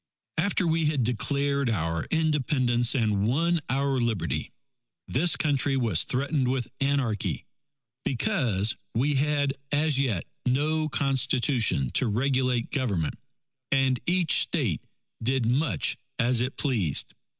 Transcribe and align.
After 0.39 0.65
we 0.65 0.85
had 0.85 1.03
declared 1.03 1.69
our 1.69 2.05
Independence 2.09 2.95
and 2.95 3.27
won 3.27 3.59
our 3.69 3.99
Liberty, 4.01 4.51
this 5.07 5.35
Country 5.35 5.77
was 5.77 6.05
threatened 6.05 6.47
with 6.47 6.71
anarchy 6.79 7.45
because 8.03 8.75
we 8.95 9.13
had 9.13 9.53
as 9.71 9.99
yet 9.99 10.25
no 10.43 10.89
Constitution 10.89 11.91
to 11.91 12.07
regulate 12.07 12.71
Government, 12.71 13.13
and 13.71 13.99
each 14.07 14.39
State 14.41 14.81
did 15.21 15.45
much 15.45 15.97
as 16.17 16.41
it 16.41 16.57
pleased. 16.57 17.13